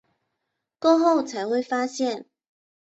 [0.79, 2.25] 过后才会发现